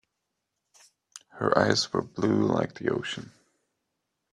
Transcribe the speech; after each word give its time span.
Her 1.27 1.55
eyes 1.55 1.93
were 1.93 2.01
blue 2.01 2.43
like 2.47 2.73
the 2.73 2.89
ocean. 2.89 3.33